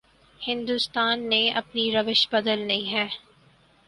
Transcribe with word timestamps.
ہندوستان 0.41 1.29
نے 1.29 1.41
اپنی 1.51 1.91
روش 1.91 2.27
بدلنی 2.31 2.91
ہے۔ 2.91 3.07